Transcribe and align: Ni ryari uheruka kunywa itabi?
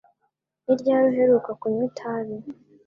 Ni 0.65 0.73
ryari 0.79 1.05
uheruka 1.11 1.49
kunywa 1.59 1.83
itabi? 1.89 2.35